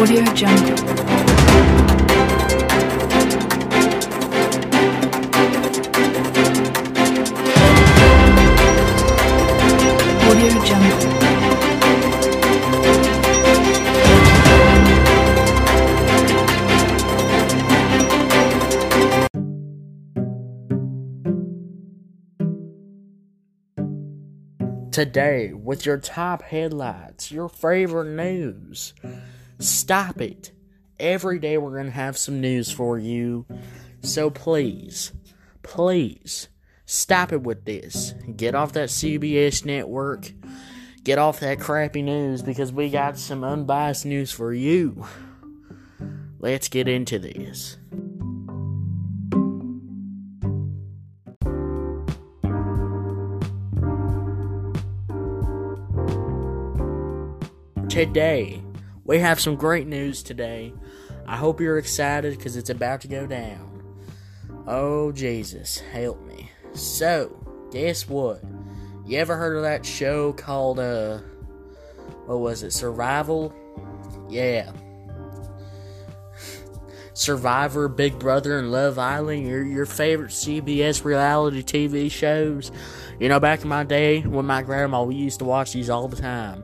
Audio 0.00 0.24
Jungle. 0.32 0.76
Today, 24.90 25.52
with 25.52 25.84
your 25.84 25.98
top 25.98 26.40
headlines, 26.40 27.30
your 27.30 27.50
favorite 27.50 28.08
news. 28.16 28.94
Stop 29.60 30.20
it. 30.20 30.52
Every 30.98 31.38
day 31.38 31.58
we're 31.58 31.74
going 31.74 31.86
to 31.86 31.90
have 31.92 32.18
some 32.18 32.40
news 32.40 32.72
for 32.72 32.98
you. 32.98 33.46
So 34.02 34.30
please, 34.30 35.12
please, 35.62 36.48
stop 36.86 37.32
it 37.32 37.42
with 37.42 37.64
this. 37.64 38.14
Get 38.36 38.54
off 38.54 38.72
that 38.72 38.88
CBS 38.88 39.64
network. 39.64 40.32
Get 41.04 41.18
off 41.18 41.40
that 41.40 41.60
crappy 41.60 42.02
news 42.02 42.42
because 42.42 42.72
we 42.72 42.90
got 42.90 43.18
some 43.18 43.44
unbiased 43.44 44.06
news 44.06 44.32
for 44.32 44.52
you. 44.52 45.06
Let's 46.38 46.68
get 46.68 46.88
into 46.88 47.18
this. 47.18 47.76
today. 57.90 58.62
We 59.10 59.18
have 59.18 59.40
some 59.40 59.56
great 59.56 59.88
news 59.88 60.22
today. 60.22 60.72
I 61.26 61.36
hope 61.36 61.60
you're 61.60 61.78
excited 61.78 62.38
because 62.38 62.56
it's 62.56 62.70
about 62.70 63.00
to 63.00 63.08
go 63.08 63.26
down. 63.26 63.82
Oh, 64.68 65.10
Jesus, 65.10 65.78
help 65.78 66.24
me. 66.28 66.48
So, 66.74 67.68
guess 67.72 68.08
what? 68.08 68.40
You 69.04 69.18
ever 69.18 69.36
heard 69.36 69.56
of 69.56 69.64
that 69.64 69.84
show 69.84 70.32
called, 70.32 70.78
uh, 70.78 71.18
what 72.26 72.38
was 72.38 72.62
it, 72.62 72.70
Survival? 72.70 73.52
Yeah. 74.28 74.70
Survivor, 77.12 77.88
Big 77.88 78.16
Brother, 78.16 78.60
and 78.60 78.70
Love 78.70 78.96
Island, 78.96 79.44
your, 79.44 79.64
your 79.64 79.86
favorite 79.86 80.30
CBS 80.30 81.04
reality 81.04 81.64
TV 81.64 82.12
shows. 82.12 82.70
You 83.18 83.28
know, 83.28 83.40
back 83.40 83.62
in 83.62 83.68
my 83.68 83.82
day, 83.82 84.20
with 84.20 84.46
my 84.46 84.62
grandma, 84.62 85.02
we 85.02 85.16
used 85.16 85.40
to 85.40 85.44
watch 85.44 85.72
these 85.72 85.90
all 85.90 86.06
the 86.06 86.14
time 86.22 86.62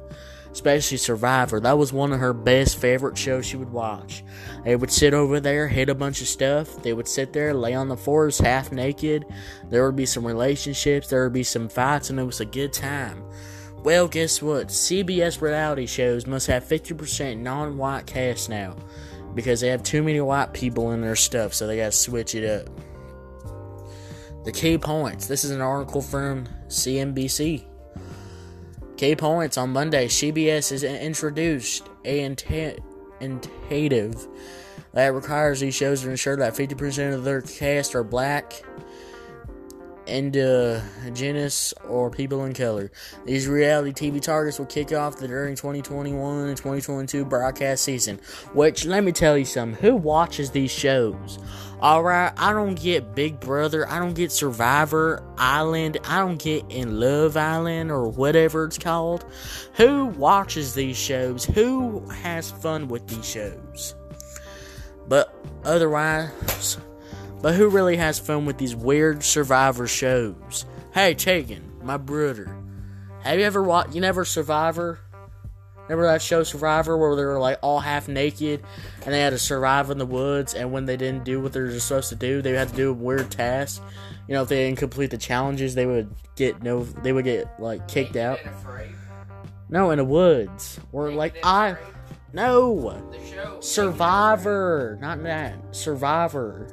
especially 0.57 0.97
Survivor. 0.97 1.61
That 1.61 1.77
was 1.77 1.93
one 1.93 2.15
of 2.15 2.21
her 2.21 2.33
best 2.33 2.79
favorite 2.79 3.19
shows 3.19 3.45
she 3.45 3.59
would 3.59 3.71
watch. 3.71 4.25
They 4.65 4.75
would 4.75 4.91
sit 4.91 5.13
over 5.13 5.39
there, 5.39 5.69
hit 5.69 5.91
a 5.91 5.95
bunch 5.95 6.23
of 6.23 6.29
stuff. 6.29 6.83
They 6.83 6.95
would 6.95 7.07
sit 7.07 7.35
there, 7.35 7.53
lay 7.53 7.75
on 7.75 7.89
the 7.89 7.97
floors 7.97 8.39
half 8.39 8.73
naked. 8.73 9.27
There 9.69 9.85
would 9.85 9.97
be 9.97 10.07
some 10.07 10.27
relationships, 10.27 11.09
there 11.09 11.25
would 11.25 11.35
be 11.35 11.43
some 11.43 11.69
fights, 11.69 12.09
and 12.09 12.19
it 12.19 12.25
was 12.25 12.41
a 12.41 12.47
good 12.47 12.73
time. 12.73 13.23
Well, 13.85 14.09
guess 14.09 14.41
what? 14.41 14.69
CBS 14.69 15.43
reality 15.43 15.85
shows 15.85 16.27
must 16.27 16.47
have 16.47 16.65
50% 16.65 17.37
non 17.39 17.77
white 17.77 18.07
cast 18.07 18.49
now 18.49 18.77
because 19.35 19.61
they 19.61 19.69
have 19.69 19.83
too 19.83 20.03
many 20.03 20.23
white 20.23 20.55
people 20.55 20.93
in 20.93 21.03
their 21.03 21.17
stuff, 21.17 21.53
so 21.53 21.67
they 21.67 21.77
gotta 21.77 21.93
switch 21.93 22.35
it 22.35 22.49
up. 22.49 22.71
The 24.45 24.53
key 24.53 24.79
points 24.79 25.27
this 25.27 25.45
is 25.45 25.51
an 25.51 25.61
article 25.61 26.01
from 26.01 26.49
CNBC. 26.69 27.76
Key 28.97 29.15
points 29.15 29.59
on 29.59 29.71
Monday, 29.75 30.07
CBS 30.07 30.71
has 30.71 30.83
introduced 30.83 31.87
a 32.07 32.21
intent 32.21 32.81
initiative 33.21 34.27
that 34.95 35.13
requires 35.13 35.61
these 35.61 35.75
shows 35.75 36.01
to 36.01 36.11
ensure 36.11 36.37
that 36.37 36.55
50% 36.55 37.13
of 37.13 37.23
their 37.23 37.43
cast 37.43 37.95
are 37.95 38.03
black, 38.03 38.55
indigenous, 40.07 41.75
or 41.89 42.11
people 42.11 42.45
in 42.45 42.55
color. 42.55 42.91
These 43.25 43.49
reality 43.49 43.93
TV 43.93 44.21
targets 44.21 44.59
will 44.59 44.67
kick 44.67 44.93
off 44.93 45.17
the 45.17 45.29
during 45.29 45.57
2021 45.57 46.49
and 46.49 46.57
2022 46.57 47.25
broadcast 47.25 47.85
season. 47.85 48.21
Which, 48.53 48.85
let 48.85 49.05
me 49.05 49.13
tell 49.13 49.37
you 49.37 49.45
something, 49.45 49.81
who 49.81 49.97
watches 49.97 50.51
these 50.51 50.71
shows? 50.71 51.39
Alright, 51.83 52.33
I 52.39 52.53
don't 52.53 52.75
get 52.75 53.15
Big 53.15 53.39
Brother, 53.39 53.87
I 53.89 53.99
don't 53.99 54.15
get 54.15 54.33
Survivor 54.33 55.23
Island, 55.37 55.99
I 56.05 56.21
don't 56.21 56.43
get 56.43 56.65
In 56.71 56.99
Love 56.99 57.37
Island 57.37 57.91
or 57.91 58.09
whatever 58.09 58.65
it's 58.65 58.79
called. 58.79 59.27
Who 59.75 60.07
watches 60.07 60.75
these 60.75 60.97
shows? 60.97 61.45
Who 61.45 62.01
has 62.09 62.51
fun 62.51 62.89
with 62.89 63.07
these 63.09 63.29
shows? 63.29 63.95
But 65.07 65.35
otherwise, 65.65 66.79
but 67.47 67.55
who 67.55 67.69
really 67.69 67.97
has 67.97 68.19
fun 68.19 68.45
with 68.45 68.59
these 68.59 68.75
weird 68.75 69.23
Survivor 69.23 69.87
shows? 69.87 70.67
Hey, 70.93 71.15
Tegan, 71.15 71.63
my 71.81 71.97
brother, 71.97 72.53
have 73.23 73.39
you 73.39 73.45
ever 73.45 73.63
watched? 73.63 73.95
You 73.95 74.01
never 74.01 74.25
Survivor? 74.25 74.99
Remember 75.85 76.09
that 76.09 76.23
show 76.23 76.43
Survivor 76.43 76.99
where 76.99 77.15
they 77.15 77.25
were 77.25 77.39
like 77.39 77.61
all 77.63 77.79
half 77.79 78.09
naked 78.09 78.65
and 79.05 79.15
they 79.15 79.21
had 79.21 79.31
to 79.31 79.39
survive 79.39 79.91
in 79.91 79.99
the 79.99 80.05
woods 80.05 80.55
and 80.55 80.73
when 80.73 80.87
they 80.87 80.97
didn't 80.97 81.23
do 81.23 81.41
what 81.41 81.53
they 81.53 81.61
were 81.61 81.79
supposed 81.79 82.09
to 82.09 82.17
do, 82.17 82.43
they 82.43 82.51
had 82.51 82.71
to 82.71 82.75
do 82.75 82.91
a 82.91 82.93
weird 82.93 83.31
tasks. 83.31 83.81
You 84.27 84.35
know, 84.35 84.43
if 84.43 84.49
they 84.49 84.67
didn't 84.67 84.81
complete 84.81 85.13
the 85.13 85.17
challenges, 85.17 85.77
they 85.77 85.87
would 85.87 86.13
get 86.35 86.65
no 86.65 86.83
they 86.83 87.13
would 87.13 87.27
get 87.27 87.61
like 87.61 87.87
kicked 87.87 88.17
out. 88.17 88.41
No, 89.69 89.93
in 89.93 89.99
the 89.99 90.05
woods. 90.05 90.81
Or 90.91 91.13
like 91.13 91.37
I 91.45 91.77
No 92.33 93.01
Survivor, 93.61 94.99
not 95.01 95.23
that. 95.23 95.55
Survivor. 95.71 96.67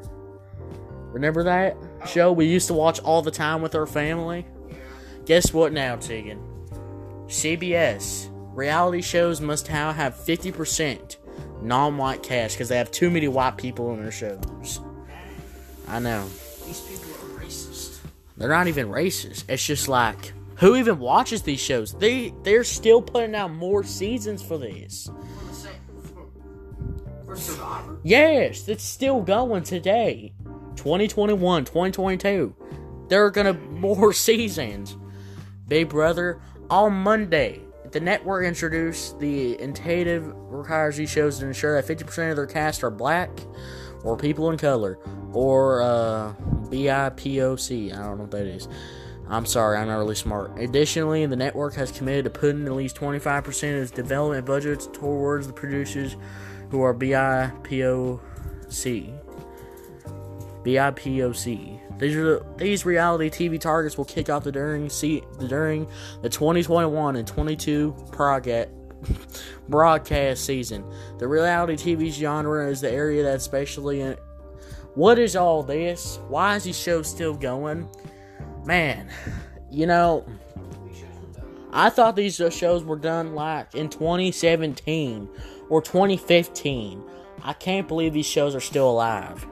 Remember 1.14 1.44
that 1.44 1.78
show 2.08 2.32
we 2.32 2.46
used 2.46 2.68
to 2.68 2.74
watch 2.74 3.00
all 3.02 3.22
the 3.22 3.32
time 3.32 3.62
with 3.62 3.76
our 3.76 3.86
family? 3.86 4.46
Guess 5.26 5.54
what 5.54 5.72
now, 5.72 5.96
Tegan? 5.96 6.40
CBS 7.28 8.30
reality 8.54 9.02
shows 9.02 9.40
must 9.40 9.70
now 9.70 9.92
have 9.94 10.16
50% 10.16 11.18
non-white 11.62 12.22
cast 12.24 12.56
because 12.56 12.68
they 12.70 12.78
have 12.78 12.92
too 12.92 13.10
many 13.10 13.28
white 13.28 13.58
people 13.58 13.94
in 13.94 14.02
their 14.02 14.12
shows. 14.12 14.80
I 15.88 16.00
know. 16.00 16.26
These 16.66 16.82
people 16.82 17.12
are 17.12 17.40
racist. 17.42 18.00
They're 18.38 18.50
not 18.50 18.68
even 18.68 18.88
racist. 18.90 19.46
It's 19.48 19.66
just 19.66 19.88
like 19.88 20.34
who 20.58 20.76
even 20.76 21.00
watches 21.00 21.44
these 21.44 21.60
shows? 21.60 21.94
They 21.94 22.34
they're 22.44 22.64
still 22.64 23.02
putting 23.02 23.36
out 23.36 23.54
more 23.54 23.84
seasons 23.84 24.42
for 24.42 24.58
this. 24.58 25.08
For 25.08 25.46
the 25.46 25.54
same- 25.56 25.74
for- 26.14 27.26
For 27.26 27.36
Survivor? 27.36 27.98
Yes, 28.04 28.68
it's 28.68 28.84
still 28.84 29.22
going 29.22 29.64
today. 29.64 30.34
2021, 30.76 31.66
2022. 31.66 32.56
There 33.10 33.26
are 33.26 33.32
gonna 33.32 33.54
be 33.54 33.68
more 33.68 34.14
seasons. 34.14 34.98
Big 35.68 35.90
Brother 35.90 36.42
on 36.70 36.94
Monday. 36.94 37.62
The 37.92 38.00
network 38.00 38.46
introduced 38.46 39.20
the 39.20 39.60
initiative 39.62 40.32
requires 40.36 40.98
these 40.98 41.10
shows 41.10 41.40
to 41.40 41.46
ensure 41.46 41.80
that 41.80 41.98
50% 41.98 42.32
of 42.32 42.36
their 42.36 42.48
cast 42.48 42.84
are 42.84 42.90
black 42.90 43.30
or 44.04 44.18
people 44.18 44.50
in 44.50 44.58
color 44.58 44.98
or 45.32 45.82
uh, 45.82 46.34
BIPOC. 46.70 47.94
I 47.94 47.96
don't 47.96 48.18
know 48.18 48.24
what 48.24 48.32
that 48.32 48.48
is. 48.48 48.68
I'm 49.30 49.46
sorry, 49.46 49.78
I'm 49.78 49.88
not 49.88 49.98
really 49.98 50.16
smart. 50.16 50.60
Additionally, 50.60 51.26
the 51.26 51.36
network 51.36 51.76
has 51.76 51.92
committed 51.92 52.26
to 52.26 52.30
putting 52.30 52.66
at 52.66 52.74
least 52.74 52.98
25% 52.98 53.48
of 53.48 53.82
its 53.84 53.92
development 53.92 54.46
budgets 54.46 54.88
towards 54.88 55.48
the 55.48 55.54
producers 55.54 56.18
who 56.70 56.82
are 56.82 56.94
BIPOC. 56.94 58.20
BIPOC. 60.64 62.00
These 62.00 62.16
are 62.16 62.46
these 62.58 62.86
reality 62.86 63.30
TV 63.30 63.60
targets 63.60 63.98
will 63.98 64.06
kick 64.06 64.30
off 64.30 64.44
the 64.44 64.52
during 64.52 64.90
see 64.90 65.24
the 65.40 65.48
during 65.48 65.88
the 66.22 66.30
2021 66.30 67.16
and 67.16 67.28
22 67.28 67.96
broadcast 68.12 68.70
broadcast 69.70 70.46
season. 70.46 70.84
The 71.20 71.28
reality 71.28 71.76
TV 71.76 72.12
genre 72.12 72.68
is 72.70 72.82
the 72.82 72.92
area 72.92 73.24
that's 73.24 73.44
especially 73.44 74.02
in. 74.02 74.18
What 74.96 75.18
is 75.18 75.36
all 75.36 75.64
this? 75.64 76.20
Why 76.28 76.56
is 76.56 76.66
this 76.66 76.78
show 76.78 77.02
still 77.02 77.34
going? 77.34 77.90
Man, 78.66 79.10
you 79.72 79.88
know, 79.88 80.26
I 81.72 81.90
thought 81.90 82.16
these 82.16 82.36
shows 82.36 82.84
were 82.84 82.96
done 82.96 83.34
like 83.34 83.74
in 83.74 83.90
2017 83.90 85.28
or 85.70 85.82
2015. 85.82 87.04
I 87.44 87.54
can't 87.54 87.88
believe 87.88 88.14
these 88.14 88.28
shows 88.28 88.56
are 88.56 88.62
still 88.62 88.90
alive. 88.90 89.46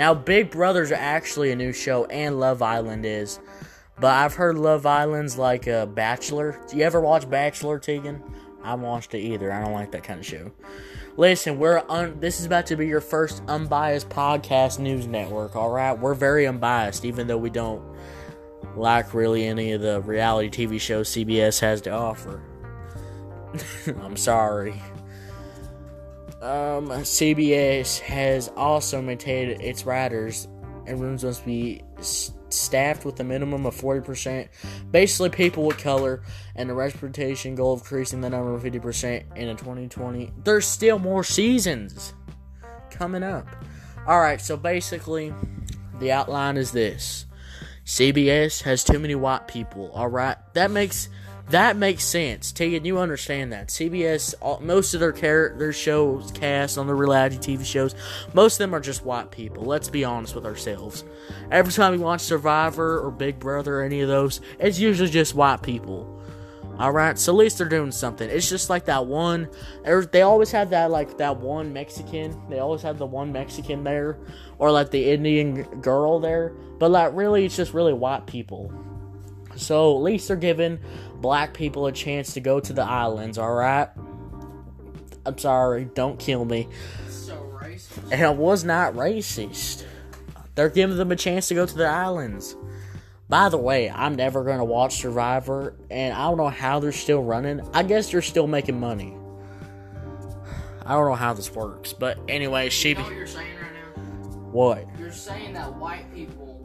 Now, 0.00 0.14
Big 0.14 0.50
Brother's 0.50 0.90
are 0.92 0.94
actually 0.94 1.52
a 1.52 1.56
new 1.56 1.74
show, 1.74 2.06
and 2.06 2.40
Love 2.40 2.62
Island 2.62 3.04
is. 3.04 3.38
But 3.98 4.14
I've 4.14 4.32
heard 4.32 4.56
Love 4.56 4.86
Island's 4.86 5.36
like 5.36 5.66
a 5.66 5.86
Bachelor. 5.86 6.58
Do 6.70 6.78
you 6.78 6.84
ever 6.84 7.02
watch 7.02 7.28
Bachelor, 7.28 7.78
Tegan? 7.78 8.22
I 8.64 8.70
haven't 8.70 8.86
watched 8.86 9.12
it 9.12 9.18
either. 9.18 9.52
I 9.52 9.62
don't 9.62 9.74
like 9.74 9.92
that 9.92 10.02
kind 10.02 10.18
of 10.18 10.24
show. 10.24 10.52
Listen, 11.18 11.58
we're 11.58 11.82
un- 11.90 12.18
this 12.18 12.40
is 12.40 12.46
about 12.46 12.64
to 12.68 12.76
be 12.76 12.86
your 12.86 13.02
first 13.02 13.42
unbiased 13.46 14.08
podcast 14.08 14.78
news 14.78 15.06
network. 15.06 15.54
All 15.54 15.68
right, 15.68 15.92
we're 15.92 16.14
very 16.14 16.46
unbiased, 16.46 17.04
even 17.04 17.26
though 17.26 17.36
we 17.36 17.50
don't 17.50 17.82
like 18.76 19.12
really 19.12 19.44
any 19.44 19.72
of 19.72 19.82
the 19.82 20.00
reality 20.00 20.66
TV 20.66 20.80
shows 20.80 21.10
CBS 21.10 21.60
has 21.60 21.82
to 21.82 21.90
offer. 21.90 22.42
I'm 24.02 24.16
sorry. 24.16 24.80
Um, 26.40 26.88
CBS 26.88 28.00
has 28.00 28.48
also 28.56 29.02
maintained 29.02 29.60
its 29.62 29.84
writers 29.84 30.48
and 30.86 31.00
rooms 31.00 31.24
must 31.24 31.44
be 31.44 31.82
staffed 32.48 33.04
with 33.04 33.18
a 33.20 33.24
minimum 33.24 33.66
of 33.66 33.74
40%. 33.74 34.48
Basically, 34.90 35.30
people 35.30 35.64
with 35.64 35.78
color, 35.78 36.22
and 36.56 36.68
the 36.68 36.74
representation 36.74 37.54
goal 37.54 37.74
of 37.74 37.80
increasing 37.80 38.20
the 38.20 38.30
number 38.30 38.54
of 38.54 38.62
50% 38.62 39.36
in 39.36 39.48
a 39.48 39.54
2020. 39.54 40.32
There's 40.44 40.66
still 40.66 40.98
more 40.98 41.24
seasons 41.24 42.14
coming 42.90 43.22
up. 43.22 43.46
Alright, 44.06 44.40
so 44.40 44.56
basically, 44.56 45.32
the 46.00 46.10
outline 46.10 46.56
is 46.56 46.72
this 46.72 47.26
CBS 47.84 48.62
has 48.62 48.82
too 48.82 48.98
many 48.98 49.14
white 49.14 49.46
people, 49.46 49.90
alright? 49.94 50.36
That 50.54 50.70
makes. 50.70 51.08
That 51.50 51.76
makes 51.76 52.04
sense. 52.04 52.52
Tegan, 52.52 52.84
you 52.84 52.98
understand 52.98 53.52
that. 53.52 53.68
CBS, 53.68 54.34
all, 54.40 54.60
most 54.60 54.94
of 54.94 55.00
their 55.00 55.12
their 55.12 55.72
shows 55.72 56.30
cast 56.30 56.78
on 56.78 56.86
the 56.86 56.94
reality 56.94 57.38
TV 57.38 57.64
shows, 57.64 57.96
most 58.34 58.54
of 58.54 58.58
them 58.58 58.74
are 58.74 58.80
just 58.80 59.04
white 59.04 59.32
people. 59.32 59.64
Let's 59.64 59.88
be 59.88 60.04
honest 60.04 60.36
with 60.36 60.46
ourselves. 60.46 61.04
Every 61.50 61.72
time 61.72 61.90
we 61.90 61.98
watch 61.98 62.20
Survivor 62.20 63.00
or 63.00 63.10
Big 63.10 63.40
Brother 63.40 63.80
or 63.80 63.82
any 63.82 64.00
of 64.00 64.08
those, 64.08 64.40
it's 64.60 64.78
usually 64.78 65.10
just 65.10 65.34
white 65.34 65.60
people. 65.60 66.16
All 66.78 66.92
right, 66.92 67.18
so 67.18 67.32
at 67.32 67.36
least 67.36 67.58
they're 67.58 67.68
doing 67.68 67.90
something. 67.90 68.30
It's 68.30 68.48
just 68.48 68.70
like 68.70 68.84
that 68.84 69.06
one. 69.06 69.48
Er, 69.84 70.06
they 70.06 70.22
always 70.22 70.52
have 70.52 70.70
that 70.70 70.92
like 70.92 71.18
that 71.18 71.36
one 71.36 71.72
Mexican. 71.72 72.40
They 72.48 72.60
always 72.60 72.82
have 72.82 72.96
the 72.96 73.06
one 73.06 73.32
Mexican 73.32 73.82
there, 73.82 74.18
or 74.58 74.70
like 74.70 74.90
the 74.90 75.10
Indian 75.10 75.64
girl 75.80 76.20
there. 76.20 76.50
But 76.78 76.92
like 76.92 77.10
really, 77.12 77.44
it's 77.44 77.56
just 77.56 77.74
really 77.74 77.92
white 77.92 78.26
people. 78.26 78.72
So 79.56 79.96
at 79.96 80.02
least 80.02 80.28
they're 80.28 80.36
giving 80.36 80.78
black 81.20 81.54
people 81.54 81.86
a 81.86 81.92
chance 81.92 82.34
to 82.34 82.40
go 82.40 82.60
to 82.60 82.72
the 82.72 82.82
islands. 82.82 83.38
All 83.38 83.54
right. 83.54 83.88
I'm 85.26 85.38
sorry. 85.38 85.84
Don't 85.84 86.18
kill 86.18 86.44
me. 86.44 86.68
So 87.08 87.34
racist. 87.60 88.12
And 88.12 88.22
I 88.22 88.30
was 88.30 88.64
not 88.64 88.94
racist. 88.94 89.84
They're 90.54 90.68
giving 90.68 90.96
them 90.96 91.12
a 91.12 91.16
chance 91.16 91.48
to 91.48 91.54
go 91.54 91.66
to 91.66 91.74
the 91.74 91.86
islands. 91.86 92.56
By 93.28 93.48
the 93.48 93.58
way, 93.58 93.88
I'm 93.88 94.16
never 94.16 94.44
to 94.44 94.64
watch 94.64 94.96
Survivor, 94.96 95.76
and 95.88 96.12
I 96.12 96.28
don't 96.28 96.36
know 96.36 96.48
how 96.48 96.80
they're 96.80 96.90
still 96.90 97.22
running. 97.22 97.60
I 97.72 97.84
guess 97.84 98.10
they're 98.10 98.22
still 98.22 98.48
making 98.48 98.80
money. 98.80 99.16
I 100.84 100.94
don't 100.94 101.08
know 101.08 101.14
how 101.14 101.32
this 101.34 101.54
works, 101.54 101.92
but 101.92 102.18
anyway, 102.28 102.70
she. 102.70 102.88
You 102.88 102.94
know 102.96 103.02
what 103.02 103.14
you're 103.14 103.26
saying 103.28 103.54
right 103.54 103.72
now? 103.72 104.02
What? 104.50 104.84
You're 104.98 105.12
saying 105.12 105.54
that 105.54 105.72
white 105.76 106.12
people 106.12 106.60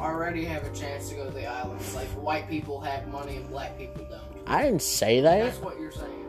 already 0.00 0.44
have 0.44 0.64
a 0.64 0.74
chance 0.74 1.08
to 1.10 1.16
go 1.16 1.24
to 1.26 1.30
the 1.30 1.46
islands. 1.46 1.94
Like 1.94 2.08
white 2.08 2.48
people 2.48 2.80
have 2.80 3.06
money 3.08 3.36
and 3.36 3.48
black 3.48 3.78
people 3.78 4.04
don't. 4.10 4.22
I 4.46 4.62
didn't 4.62 4.82
say 4.82 5.20
that. 5.20 5.44
That's 5.44 5.58
what 5.58 5.78
you're 5.78 5.92
saying. 5.92 6.24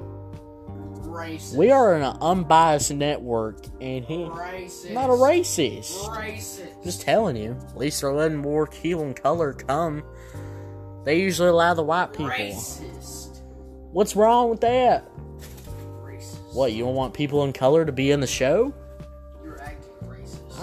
Racist. 1.03 1.56
We 1.56 1.71
are 1.71 1.95
an 1.95 2.17
unbiased 2.19 2.94
network, 2.94 3.65
and 3.79 4.03
he. 4.03 4.25
racist. 4.25 4.91
Not 4.91 5.09
a 5.09 5.13
racist. 5.13 5.94
Racist. 6.09 6.83
Just 6.83 7.01
telling 7.01 7.38
you. 7.38 7.57
At 7.69 7.77
least 7.77 8.01
they're 8.01 8.13
letting 8.13 8.38
more 8.38 8.67
hue 8.71 9.01
and 9.01 9.15
color 9.15 9.53
come. 9.53 10.03
They 11.06 11.19
usually 11.19 11.50
allow 11.50 11.73
the 11.73 11.83
white 11.83 12.11
people. 12.11 12.27
Racist. 12.27 13.41
What's 13.91 14.15
wrong 14.15 14.50
with 14.50 14.61
that? 14.61 15.09
Racist. 16.03 16.53
What, 16.53 16.73
you 16.73 16.83
don't 16.83 16.95
want 16.95 17.13
people 17.13 17.44
in 17.44 17.53
color 17.53 17.85
to 17.85 17.91
be 17.91 18.11
in 18.11 18.19
the 18.19 18.27
show? 18.27 18.73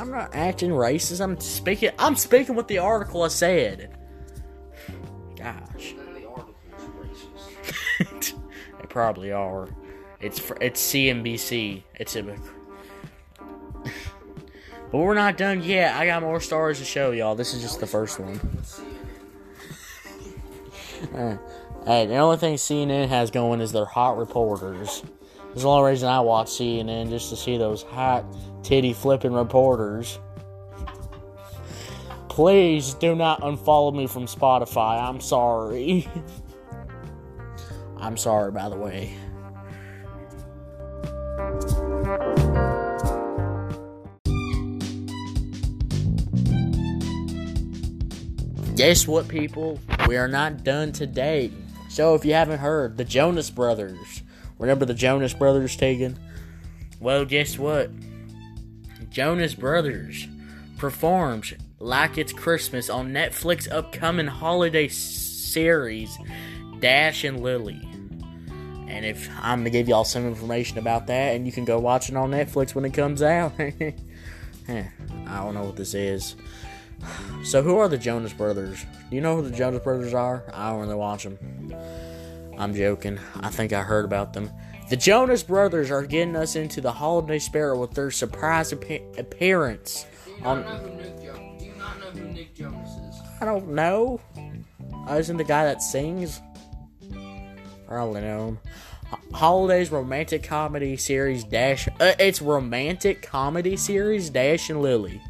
You're 0.08 0.16
acting 0.16 0.30
racist. 0.30 0.30
I'm 0.30 0.32
not 0.32 0.34
acting 0.34 0.70
racist. 0.70 1.20
I'm 1.20 1.40
speaking 1.40 1.90
I'm 1.98 2.16
speaking 2.16 2.54
what 2.54 2.68
the 2.68 2.78
article 2.78 3.22
I 3.22 3.28
said. 3.28 3.96
Gosh. 5.36 5.94
None 5.96 6.08
of 6.08 6.14
the 6.14 6.28
articles 6.28 6.56
are 6.72 8.04
racist. 8.04 8.34
they 8.80 8.86
probably 8.88 9.32
are. 9.32 9.68
It's 10.20 10.38
fr- 10.38 10.58
it's 10.60 10.80
CNBC. 10.80 11.82
It's 11.96 12.16
a 12.16 12.22
But 14.92 14.98
we're 14.98 15.14
not 15.14 15.38
done 15.38 15.62
yet. 15.62 15.96
I 15.96 16.06
got 16.06 16.22
more 16.22 16.40
stories 16.40 16.78
to 16.78 16.84
show 16.84 17.12
y'all. 17.12 17.34
This 17.34 17.54
is 17.54 17.62
just 17.62 17.80
the 17.80 17.86
first 17.86 18.20
one. 18.20 18.40
Uh, 21.14 21.36
Hey, 21.84 22.06
the 22.06 22.14
only 22.18 22.36
thing 22.36 22.54
CNN 22.54 23.08
has 23.08 23.32
going 23.32 23.60
is 23.60 23.72
their 23.72 23.84
hot 23.84 24.16
reporters. 24.16 25.02
That's 25.48 25.62
the 25.62 25.68
only 25.68 25.90
reason 25.90 26.08
I 26.08 26.20
watch 26.20 26.46
CNN, 26.46 27.08
just 27.08 27.30
to 27.30 27.36
see 27.36 27.56
those 27.56 27.82
hot 27.82 28.24
titty 28.62 28.92
flipping 28.92 29.32
reporters. 29.32 30.18
Please 32.28 32.94
do 32.94 33.14
not 33.14 33.40
unfollow 33.42 33.94
me 33.94 34.06
from 34.06 34.26
Spotify. 34.26 35.02
I'm 35.02 35.20
sorry. 35.20 36.08
I'm 37.98 38.16
sorry, 38.16 38.50
by 38.50 38.68
the 38.68 38.76
way. 38.76 39.14
Guess 48.76 49.06
what, 49.06 49.28
people? 49.28 49.78
We 50.08 50.16
are 50.16 50.26
not 50.26 50.64
done 50.64 50.92
today. 50.92 51.52
So, 51.88 52.14
if 52.14 52.24
you 52.24 52.32
haven't 52.32 52.58
heard, 52.58 52.96
the 52.96 53.04
Jonas 53.04 53.50
Brothers. 53.50 54.22
Remember 54.58 54.86
the 54.86 54.94
Jonas 54.94 55.34
Brothers 55.34 55.76
taken? 55.76 56.18
Well, 56.98 57.24
guess 57.24 57.58
what? 57.58 57.90
Jonas 59.12 59.54
Brothers 59.54 60.26
performs 60.78 61.52
like 61.78 62.16
it's 62.16 62.32
Christmas 62.32 62.88
on 62.88 63.12
Netflix 63.12 63.70
upcoming 63.70 64.26
holiday 64.26 64.88
series 64.88 66.16
Dash 66.80 67.22
and 67.22 67.42
Lily. 67.42 67.78
And 68.88 69.04
if 69.04 69.28
I'm 69.42 69.60
gonna 69.60 69.70
give 69.70 69.86
y'all 69.86 70.04
some 70.04 70.26
information 70.26 70.78
about 70.78 71.08
that, 71.08 71.36
and 71.36 71.44
you 71.44 71.52
can 71.52 71.66
go 71.66 71.78
watch 71.78 72.08
it 72.08 72.16
on 72.16 72.30
Netflix 72.30 72.74
when 72.74 72.86
it 72.86 72.94
comes 72.94 73.20
out. 73.20 73.52
I 73.60 74.88
don't 75.26 75.54
know 75.54 75.64
what 75.64 75.76
this 75.76 75.92
is. 75.92 76.34
So, 77.44 77.62
who 77.62 77.76
are 77.78 77.88
the 77.88 77.98
Jonas 77.98 78.32
Brothers? 78.32 78.82
Do 79.10 79.16
you 79.16 79.20
know 79.20 79.36
who 79.36 79.42
the 79.42 79.54
Jonas 79.54 79.82
Brothers 79.82 80.14
are? 80.14 80.42
I 80.54 80.70
don't 80.70 80.80
really 80.80 80.94
watch 80.94 81.24
them. 81.24 81.74
I'm 82.56 82.74
joking. 82.74 83.18
I 83.40 83.50
think 83.50 83.74
I 83.74 83.82
heard 83.82 84.06
about 84.06 84.32
them. 84.32 84.50
The 84.92 84.98
Jonas 84.98 85.42
Brothers 85.42 85.90
are 85.90 86.02
getting 86.02 86.36
us 86.36 86.54
into 86.54 86.82
the 86.82 86.92
holiday 86.92 87.38
spirit 87.38 87.78
with 87.78 87.92
their 87.92 88.10
surprise 88.10 88.72
appearance. 88.72 90.04
On- 90.42 90.60
know 90.60 90.68
who 90.68 90.96
Nick 90.96 91.22
Jonas? 91.22 91.58
Do 91.58 91.64
you 91.64 91.74
not 91.78 91.98
know 91.98 92.10
who 92.10 92.28
Nick 92.28 92.54
Jonas 92.54 92.90
is? 92.90 93.20
I 93.40 93.46
don't 93.46 93.68
know. 93.68 94.20
I 95.06 95.16
isn't 95.16 95.38
the 95.38 95.44
guy 95.44 95.64
that 95.64 95.80
sings. 95.80 96.42
Probably 97.88 98.20
know 98.20 98.48
him. 98.48 98.58
Holidays 99.32 99.90
romantic 99.90 100.42
comedy 100.42 100.98
series 100.98 101.42
Dash. 101.42 101.88
Uh, 101.98 102.12
it's 102.18 102.42
romantic 102.42 103.22
comedy 103.22 103.78
series 103.78 104.28
Dash 104.28 104.68
and 104.68 104.82
Lily. 104.82 105.22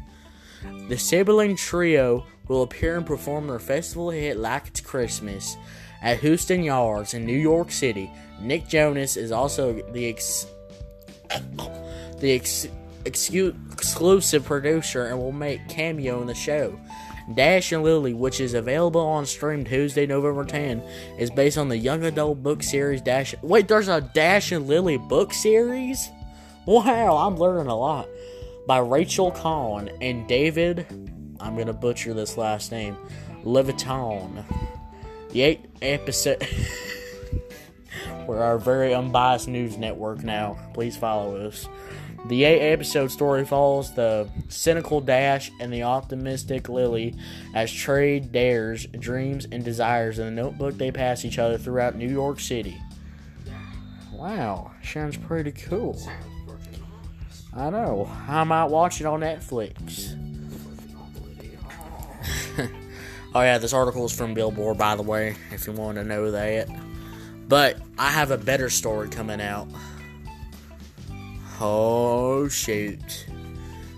The 0.89 0.97
sibling 0.97 1.55
trio 1.55 2.25
will 2.47 2.63
appear 2.63 2.97
and 2.97 3.05
perform 3.05 3.47
their 3.47 3.59
festival 3.59 4.09
hit 4.09 4.37
Like 4.37 4.67
It's 4.67 4.81
Christmas 4.81 5.57
at 6.01 6.19
Hudson 6.19 6.63
Yards 6.63 7.13
in 7.13 7.25
New 7.25 7.37
York 7.37 7.71
City. 7.71 8.11
Nick 8.41 8.67
Jonas 8.67 9.17
is 9.17 9.31
also 9.31 9.73
the 9.91 10.07
ex- 10.07 10.47
the 12.19 12.31
ex- 12.33 12.67
exclusive 13.05 14.43
producer 14.45 15.07
and 15.07 15.17
will 15.17 15.31
make 15.31 15.67
cameo 15.69 16.21
in 16.21 16.27
the 16.27 16.35
show. 16.35 16.77
Dash 17.35 17.71
and 17.71 17.83
Lily, 17.83 18.13
which 18.13 18.41
is 18.41 18.53
available 18.53 19.01
on 19.01 19.25
stream 19.25 19.63
Tuesday, 19.63 20.05
November 20.05 20.43
10, 20.43 20.83
is 21.17 21.31
based 21.31 21.57
on 21.57 21.69
the 21.69 21.77
young 21.77 22.03
adult 22.03 22.43
book 22.43 22.61
series 22.61 23.01
Dash. 23.01 23.33
Wait, 23.41 23.69
there's 23.69 23.87
a 23.87 24.01
Dash 24.01 24.51
and 24.51 24.67
Lily 24.67 24.97
book 24.97 25.33
series? 25.33 26.09
Wow, 26.65 27.17
I'm 27.17 27.37
learning 27.37 27.67
a 27.67 27.77
lot. 27.77 28.07
By 28.67 28.79
Rachel 28.79 29.31
Cohn 29.31 29.89
and 30.01 30.27
David, 30.27 30.85
I'm 31.43 31.57
gonna 31.57 31.73
butcher 31.73 32.13
this 32.13 32.37
last 32.37 32.71
name, 32.71 32.97
Levithan. 33.43 34.45
The 35.31 35.41
eight 35.41 35.65
episode. 35.81 36.47
We're 38.27 38.41
our 38.41 38.57
very 38.57 38.93
unbiased 38.93 39.49
news 39.49 39.77
network 39.77 40.23
now. 40.23 40.57
Please 40.73 40.95
follow 40.95 41.45
us. 41.45 41.67
The 42.27 42.45
eight 42.45 42.71
episode 42.71 43.11
story 43.11 43.43
follows 43.43 43.93
the 43.93 44.29
cynical 44.47 45.01
Dash 45.01 45.51
and 45.59 45.73
the 45.73 45.83
optimistic 45.83 46.69
Lily 46.69 47.15
as 47.53 47.69
trade 47.69 48.31
dares, 48.31 48.85
dreams, 48.85 49.45
and 49.51 49.65
desires 49.65 50.19
in 50.19 50.25
the 50.33 50.41
notebook 50.41 50.77
they 50.77 50.91
pass 50.91 51.25
each 51.25 51.37
other 51.37 51.57
throughout 51.57 51.97
New 51.97 52.07
York 52.07 52.39
City. 52.39 52.81
Wow, 54.13 54.71
sounds 54.81 55.17
pretty 55.17 55.51
cool. 55.51 56.01
I 57.53 57.69
know. 57.69 58.09
I 58.29 58.45
might 58.45 58.65
watch 58.65 59.01
it 59.01 59.05
on 59.05 59.19
Netflix. 59.19 60.17
Oh, 63.35 63.41
yeah, 63.41 63.57
this 63.57 63.73
article 63.73 64.05
is 64.05 64.15
from 64.15 64.35
Billboard, 64.35 64.77
by 64.77 64.95
the 64.95 65.01
way, 65.01 65.35
if 65.51 65.65
you 65.65 65.73
want 65.73 65.97
to 65.97 66.03
know 66.03 66.29
that. 66.31 66.67
But 67.47 67.77
I 67.97 68.11
have 68.11 68.29
a 68.29 68.37
better 68.37 68.69
story 68.69 69.09
coming 69.09 69.41
out. 69.41 69.67
Oh, 71.59 72.47
shoot. 72.47 73.25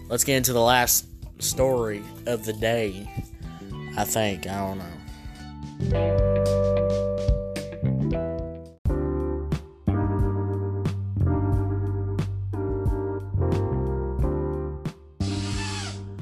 Let's 0.07 0.23
get 0.23 0.37
into 0.37 0.53
the 0.53 0.61
last 0.61 1.07
story 1.39 2.01
of 2.25 2.45
the 2.45 2.53
day. 2.53 3.09
I 3.97 4.05
think. 4.05 4.47
I 4.47 4.67
don't 4.67 4.77
know. 4.77 4.85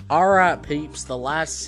Alright, 0.10 0.63
peeps, 0.63 1.03
the 1.03 1.17
last 1.17 1.60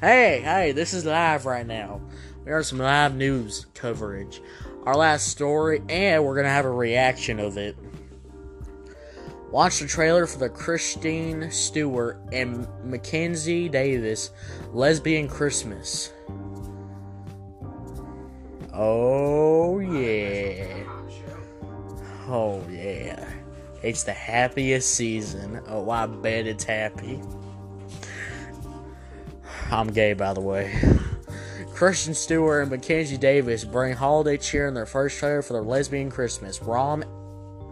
Hey, 0.00 0.40
hey, 0.42 0.72
this 0.72 0.94
is 0.94 1.04
live 1.04 1.44
right 1.44 1.66
now. 1.66 2.00
We 2.46 2.52
are 2.52 2.62
some 2.62 2.78
live 2.78 3.14
news 3.14 3.66
coverage. 3.74 4.40
Our 4.86 4.96
last 4.96 5.28
story, 5.28 5.82
and 5.90 6.24
we're 6.24 6.36
gonna 6.36 6.48
have 6.48 6.64
a 6.64 6.70
reaction 6.70 7.38
of 7.38 7.58
it. 7.58 7.76
Watch 9.50 9.80
the 9.80 9.86
trailer 9.86 10.26
for 10.26 10.38
the 10.38 10.48
Christine 10.48 11.50
Stewart 11.50 12.18
and 12.32 12.66
Mackenzie 12.82 13.68
Davis 13.68 14.30
lesbian 14.72 15.28
Christmas. 15.28 16.14
Oh 18.72 19.80
yeah. 19.80 20.82
Oh 22.26 22.64
yeah. 22.70 23.22
It's 23.82 24.04
the 24.04 24.14
happiest 24.14 24.94
season. 24.94 25.60
Oh, 25.68 25.90
I 25.90 26.06
bet 26.06 26.46
it's 26.46 26.64
happy. 26.64 27.20
I'm 29.70 29.88
gay, 29.88 30.14
by 30.14 30.32
the 30.32 30.40
way. 30.40 30.74
Kristen 31.74 32.12
Stewart 32.12 32.62
and 32.62 32.70
Mackenzie 32.70 33.16
Davis 33.16 33.64
bring 33.64 33.94
holiday 33.94 34.36
cheer 34.36 34.66
in 34.66 34.74
their 34.74 34.86
first 34.86 35.18
trailer 35.18 35.42
for 35.42 35.52
their 35.52 35.62
lesbian 35.62 36.10
Christmas. 36.10 36.60
Rom 36.60 37.04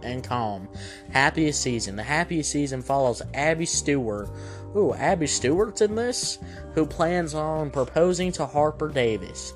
and 0.01 0.23
calm. 0.23 0.69
Happiest 1.11 1.61
season. 1.61 1.95
The 1.95 2.03
happiest 2.03 2.51
season 2.51 2.81
follows 2.81 3.21
Abby 3.33 3.65
Stewart. 3.65 4.29
Ooh, 4.75 4.93
Abby 4.93 5.27
Stewart's 5.27 5.81
in 5.81 5.95
this? 5.95 6.39
Who 6.73 6.85
plans 6.85 7.33
on 7.33 7.69
proposing 7.69 8.31
to 8.33 8.45
Harper 8.45 8.89
Davis. 8.89 9.53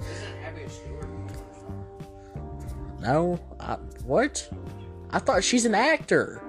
No? 2.99 3.39
I, 3.59 3.75
what? 4.05 4.49
I 5.11 5.19
thought 5.19 5.43
she's 5.43 5.65
an 5.65 5.75
actor. 5.75 6.41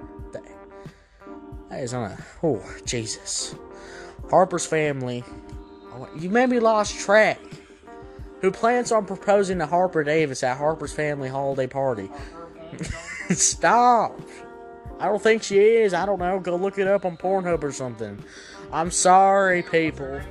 That 1.69 1.79
is 1.79 1.93
on 1.93 2.11
a. 2.11 2.17
Oh, 2.43 2.63
Jesus. 2.85 3.55
Harper's 4.29 4.65
family. 4.65 5.23
You 6.17 6.29
made 6.29 6.49
me 6.49 6.59
lost 6.59 6.99
track. 6.99 7.39
Who 8.41 8.51
plans 8.51 8.91
on 8.91 9.05
proposing 9.05 9.59
to 9.59 9.65
Harper 9.65 10.03
Davis 10.03 10.43
at 10.43 10.57
Harper's 10.57 10.93
family 10.93 11.29
holiday 11.29 11.67
party? 11.67 12.09
Stop. 13.29 14.19
I 14.99 15.07
don't 15.07 15.21
think 15.21 15.43
she 15.43 15.57
is. 15.59 15.93
I 15.93 16.05
don't 16.05 16.19
know. 16.19 16.39
Go 16.39 16.55
look 16.55 16.77
it 16.77 16.87
up 16.87 17.05
on 17.05 17.17
Pornhub 17.17 17.63
or 17.63 17.71
something. 17.71 18.23
I'm 18.71 18.91
sorry, 18.91 19.63
people. 19.63 20.21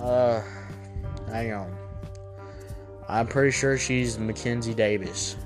Uh, 0.00 0.42
hang 1.28 1.52
on. 1.52 1.76
I'm 3.08 3.26
pretty 3.26 3.52
sure 3.52 3.78
she's 3.78 4.18
Mackenzie 4.18 4.74
Davis. 4.74 5.36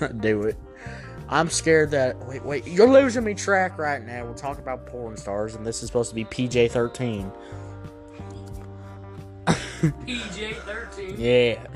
Do 0.20 0.42
it. 0.44 0.56
I'm 1.28 1.48
scared 1.48 1.90
that 1.92 2.18
wait, 2.26 2.44
wait, 2.44 2.66
you're 2.66 2.88
losing 2.88 3.24
me 3.24 3.34
track 3.34 3.78
right 3.78 4.04
now. 4.04 4.24
We're 4.26 4.34
talking 4.34 4.62
about 4.62 4.86
porn 4.86 5.16
stars, 5.16 5.54
and 5.54 5.64
this 5.66 5.82
is 5.82 5.86
supposed 5.88 6.10
to 6.10 6.14
be 6.14 6.24
PJ 6.24 6.70
thirteen. 6.70 7.30
PJ 9.46 10.54
thirteen. 10.56 11.14
Yeah. 11.18 11.66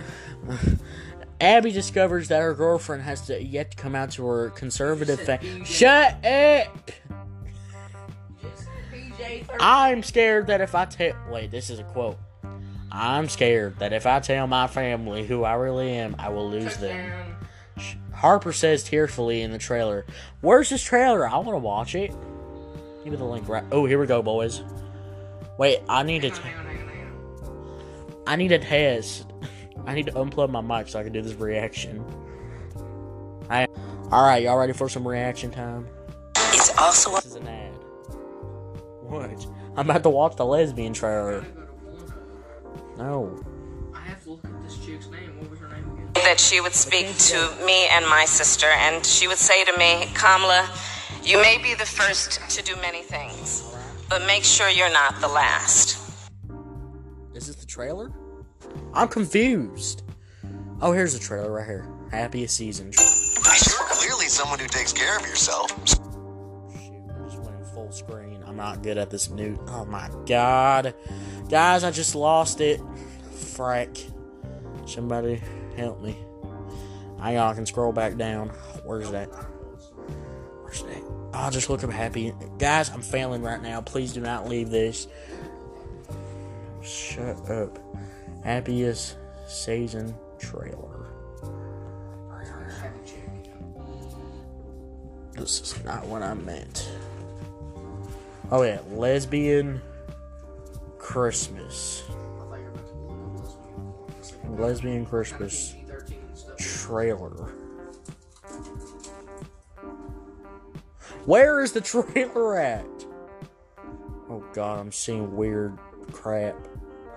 Abby 1.40 1.70
discovers 1.70 2.28
that 2.28 2.40
her 2.40 2.52
girlfriend 2.54 3.02
has 3.02 3.26
to 3.26 3.40
yet 3.40 3.70
to 3.70 3.76
come 3.76 3.94
out 3.94 4.10
to 4.12 4.26
her 4.26 4.50
conservative 4.50 5.20
fa- 5.20 5.38
Shut 5.64 6.14
up! 6.24 6.90
PJ. 8.92 9.46
I'm 9.60 10.02
scared 10.02 10.48
that 10.48 10.60
if 10.60 10.74
I 10.74 10.84
tell 10.86 11.12
wait, 11.30 11.50
this 11.50 11.70
is 11.70 11.78
a 11.78 11.84
quote. 11.84 12.18
I'm 12.90 13.28
scared 13.28 13.78
that 13.78 13.92
if 13.92 14.06
I 14.06 14.18
tell 14.20 14.46
my 14.46 14.66
family 14.66 15.26
who 15.26 15.44
I 15.44 15.54
really 15.54 15.90
am, 15.92 16.16
I 16.18 16.30
will 16.30 16.48
lose 16.50 16.76
them. 16.78 17.27
Harper 18.18 18.52
says 18.52 18.82
tearfully 18.82 19.42
in 19.42 19.52
the 19.52 19.58
trailer, 19.58 20.04
Where's 20.40 20.70
this 20.70 20.82
trailer? 20.82 21.28
I 21.28 21.36
want 21.36 21.50
to 21.50 21.58
watch 21.58 21.94
it. 21.94 22.10
Give 23.04 23.12
me 23.12 23.16
the 23.16 23.24
link 23.24 23.48
right. 23.48 23.62
Oh, 23.70 23.86
here 23.86 24.00
we 24.00 24.08
go, 24.08 24.22
boys. 24.22 24.60
Wait, 25.56 25.78
I 25.88 26.02
need 26.02 26.22
to. 26.22 26.30
T-. 26.30 26.40
I 28.26 28.34
need 28.34 28.50
a 28.50 28.58
test. 28.58 29.26
I 29.86 29.94
need 29.94 30.06
to 30.06 30.12
unplug 30.12 30.50
my 30.50 30.60
mic 30.60 30.88
so 30.88 30.98
I 30.98 31.04
can 31.04 31.12
do 31.12 31.22
this 31.22 31.34
reaction. 31.34 32.04
I. 33.48 33.68
All 34.10 34.24
right, 34.26 34.42
y'all 34.42 34.58
ready 34.58 34.72
for 34.72 34.88
some 34.88 35.06
reaction 35.06 35.52
time? 35.52 35.86
It's 36.52 36.76
also 36.76 37.14
This 37.14 37.26
is 37.26 37.34
an 37.36 37.46
ad. 37.46 37.72
What? 39.02 39.46
I'm 39.76 39.88
about 39.88 40.02
to 40.02 40.10
watch 40.10 40.34
the 40.34 40.44
lesbian 40.44 40.92
trailer. 40.92 41.42
I 41.42 41.44
gotta 41.44 41.52
go 41.52 41.60
to 41.60 41.72
Pornhub. 41.72 42.98
No. 42.98 43.44
I 43.94 44.00
have 44.00 44.24
to 44.24 44.30
look 44.30 44.44
up 44.44 44.60
this 44.64 44.76
chick's 44.84 45.08
name. 45.08 45.38
What 45.38 45.50
was 45.50 45.60
her 45.60 45.68
name 45.68 45.88
again? 45.92 45.97
That 46.24 46.38
she 46.38 46.60
would 46.60 46.74
speak 46.74 47.16
to 47.18 47.54
me 47.64 47.86
and 47.88 48.06
my 48.06 48.24
sister, 48.24 48.66
and 48.66 49.04
she 49.04 49.26
would 49.26 49.38
say 49.38 49.64
to 49.64 49.76
me, 49.78 50.08
Kamala, 50.14 50.68
you 51.22 51.40
may 51.40 51.58
be 51.62 51.74
the 51.74 51.86
first 51.86 52.40
to 52.50 52.62
do 52.62 52.74
many 52.76 53.02
things, 53.02 53.74
but 54.08 54.26
make 54.26 54.44
sure 54.44 54.68
you're 54.68 54.92
not 54.92 55.20
the 55.20 55.28
last. 55.28 55.98
Is 57.34 57.46
this 57.46 57.56
the 57.56 57.66
trailer? 57.66 58.10
I'm 58.94 59.08
confused. 59.08 60.02
Oh, 60.80 60.92
here's 60.92 61.12
the 61.12 61.18
trailer 61.18 61.52
right 61.52 61.66
here. 61.66 61.86
Happiest 62.10 62.56
season. 62.56 62.92
You're 62.96 63.86
clearly 63.90 64.26
someone 64.26 64.58
who 64.58 64.66
takes 64.66 64.92
care 64.92 65.16
of 65.16 65.22
yourself. 65.26 65.70
Shoot, 65.86 66.02
I 67.14 67.24
just 67.28 67.42
went 67.42 67.66
full 67.66 67.90
screen. 67.92 68.42
I'm 68.46 68.56
not 68.56 68.82
good 68.82 68.96
at 68.96 69.10
this 69.10 69.28
new. 69.28 69.58
Oh 69.68 69.84
my 69.84 70.08
god. 70.26 70.94
Guys, 71.48 71.84
I 71.84 71.90
just 71.90 72.14
lost 72.14 72.60
it. 72.60 72.80
Frack. 73.34 74.10
Somebody 74.86 75.42
help 75.78 76.02
me. 76.02 76.18
On, 77.18 77.36
I 77.36 77.54
can 77.54 77.66
scroll 77.66 77.92
back 77.92 78.16
down. 78.16 78.48
Where's 78.84 79.10
that? 79.10 79.26
Where's 80.62 80.82
that? 80.82 81.02
I'll 81.32 81.50
just 81.50 81.70
look 81.70 81.82
up 81.84 81.90
happy. 81.90 82.34
Guys, 82.58 82.90
I'm 82.90 83.02
failing 83.02 83.42
right 83.42 83.62
now. 83.62 83.80
Please 83.80 84.12
do 84.12 84.20
not 84.20 84.48
leave 84.48 84.70
this. 84.70 85.08
Shut 86.82 87.50
up. 87.50 87.78
Happiest 88.44 89.16
season 89.46 90.14
trailer. 90.38 91.06
This 95.32 95.60
is 95.60 95.84
not 95.84 96.04
what 96.06 96.22
I 96.22 96.34
meant. 96.34 96.90
Oh 98.50 98.62
yeah, 98.62 98.80
lesbian 98.90 99.80
Christmas. 100.98 102.02
Lesbian 104.58 105.06
Christmas 105.06 105.72
PG-13 105.72 106.10
and 106.26 106.36
stuff. 106.36 106.56
trailer. 106.58 107.54
Where 111.24 111.60
is 111.60 111.72
the 111.72 111.80
trailer 111.80 112.58
at? 112.58 112.86
Oh 114.28 114.44
god, 114.52 114.80
I'm 114.80 114.92
seeing 114.92 115.36
weird 115.36 115.78
crap. 116.12 116.56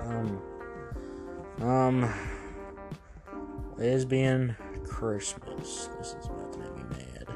Um 0.02 0.42
Um 1.62 2.14
Lesbian 3.78 4.56
Christmas. 4.86 5.90
This 5.98 6.16
is 6.20 6.28
about 6.28 6.54
to 6.54 6.60
make 6.60 6.76
me 6.76 6.84
mad. 6.92 7.28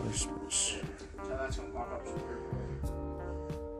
Christmas. 0.00 0.78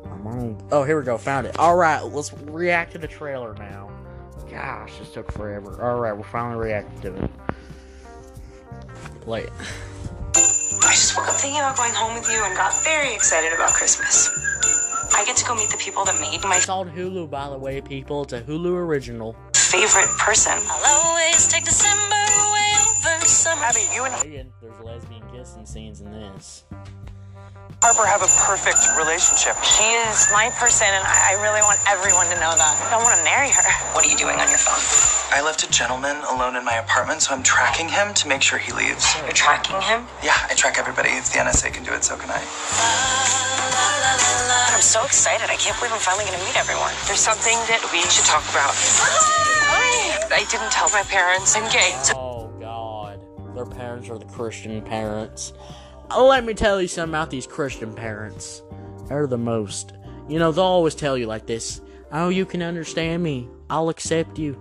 I'm 0.04 0.26
on. 0.26 0.68
Oh, 0.70 0.84
here 0.84 0.98
we 0.98 1.04
go. 1.04 1.18
Found 1.18 1.46
it. 1.46 1.58
All 1.58 1.76
right, 1.76 2.02
let's 2.02 2.32
react 2.32 2.92
to 2.92 2.98
the 2.98 3.08
trailer 3.08 3.54
now. 3.54 3.90
Gosh, 4.50 4.98
this 4.98 5.12
took 5.12 5.30
forever. 5.32 5.82
All 5.82 6.00
right, 6.00 6.16
we're 6.16 6.24
finally 6.24 6.56
reacting 6.56 7.00
to 7.02 7.24
it. 7.24 7.30
Play 9.20 9.42
it. 9.42 9.52
I 10.34 10.90
just 10.92 11.16
woke 11.16 11.28
up 11.28 11.34
thinking 11.34 11.58
about 11.60 11.76
going 11.76 11.92
home 11.92 12.14
with 12.14 12.30
you 12.30 12.42
and 12.44 12.56
got 12.56 12.72
very 12.84 13.12
excited 13.14 13.52
about 13.52 13.72
Christmas. 13.74 14.30
I 15.14 15.24
get 15.24 15.36
to 15.38 15.44
go 15.44 15.54
meet 15.54 15.70
the 15.70 15.78
people 15.78 16.04
that 16.04 16.20
made 16.20 16.42
my 16.42 16.56
It's 16.56 16.68
on 16.68 16.90
Hulu, 16.90 17.28
by 17.30 17.48
the 17.48 17.58
way, 17.58 17.80
people. 17.80 18.22
It's 18.22 18.32
a 18.34 18.40
Hulu 18.40 18.74
original. 18.74 19.34
favorite 19.54 20.08
person. 20.18 20.52
I'll 20.68 21.06
always 21.06 21.48
take 21.48 21.64
December 21.64 22.14
away 22.14 22.72
over 22.80 23.24
summer. 23.26 23.62
Abby, 23.64 23.80
you 23.94 24.04
and 24.04 24.24
Again, 24.24 24.52
there's 24.60 24.78
lesbian 24.80 25.22
kissing 25.32 25.66
scenes 25.66 26.00
in 26.00 26.12
this. 26.12 26.64
Harper 27.82 28.06
have 28.06 28.22
a 28.22 28.30
perfect 28.42 28.82
relationship. 28.96 29.54
She 29.62 29.84
is 30.08 30.26
my 30.32 30.50
person, 30.58 30.88
and 30.88 31.04
I 31.04 31.36
I 31.36 31.42
really 31.44 31.60
want 31.60 31.78
everyone 31.86 32.26
to 32.32 32.38
know 32.40 32.54
that. 32.54 32.74
I 32.90 32.96
want 33.02 33.18
to 33.18 33.22
marry 33.26 33.50
her. 33.52 33.62
What 33.92 34.06
are 34.06 34.10
you 34.10 34.16
doing 34.16 34.40
on 34.40 34.48
your 34.48 34.58
phone? 34.58 34.78
I 35.30 35.42
left 35.44 35.62
a 35.62 35.70
gentleman 35.70 36.16
alone 36.30 36.56
in 36.56 36.64
my 36.64 36.78
apartment, 36.78 37.22
so 37.22 37.34
I'm 37.34 37.42
tracking 37.42 37.88
him 37.88 38.14
to 38.14 38.28
make 38.28 38.42
sure 38.42 38.58
he 38.58 38.72
leaves. 38.72 39.04
You're 39.22 39.36
tracking 39.36 39.76
him? 39.82 40.06
Yeah, 40.22 40.34
I 40.48 40.54
track 40.54 40.78
everybody. 40.78 41.10
If 41.10 41.30
the 41.32 41.38
NSA 41.44 41.74
can 41.74 41.84
do 41.84 41.92
it, 41.92 42.02
so 42.04 42.16
can 42.16 42.30
I. 42.30 42.40
I'm 44.72 44.80
so 44.80 45.04
excited. 45.04 45.50
I 45.50 45.56
can't 45.56 45.76
believe 45.78 45.92
I'm 45.92 46.00
finally 46.00 46.24
going 46.24 46.38
to 46.38 46.44
meet 46.46 46.56
everyone. 46.56 46.94
There's 47.06 47.20
something 47.20 47.58
that 47.68 47.82
we 47.92 48.00
should 48.08 48.24
talk 48.24 48.46
about. 48.50 48.72
I 50.32 50.46
didn't 50.50 50.72
tell 50.72 50.88
my 50.90 51.02
parents 51.10 51.56
I'm 51.56 51.66
gay. 51.70 51.90
Oh 52.14 52.50
God, 52.60 53.20
their 53.54 53.66
parents 53.66 54.08
are 54.10 54.18
the 54.18 54.26
Christian 54.26 54.80
parents. 54.82 55.52
Let 56.14 56.44
me 56.44 56.54
tell 56.54 56.80
you 56.80 56.88
something 56.88 57.12
about 57.12 57.30
these 57.30 57.46
Christian 57.46 57.92
parents. 57.92 58.62
They're 59.08 59.26
the 59.26 59.38
most. 59.38 59.94
You 60.28 60.38
know, 60.38 60.52
they'll 60.52 60.64
always 60.64 60.94
tell 60.94 61.16
you 61.16 61.26
like 61.26 61.46
this. 61.46 61.80
Oh, 62.12 62.28
you 62.28 62.46
can 62.46 62.62
understand 62.62 63.22
me. 63.22 63.48
I'll 63.68 63.88
accept 63.88 64.38
you. 64.38 64.60